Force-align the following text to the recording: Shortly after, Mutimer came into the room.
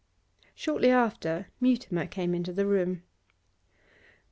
Shortly 0.55 0.89
after, 0.89 1.49
Mutimer 1.59 2.07
came 2.07 2.33
into 2.33 2.51
the 2.51 2.65
room. 2.65 3.03